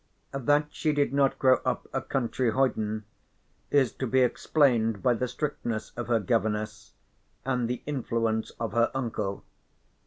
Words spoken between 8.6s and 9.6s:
her uncle.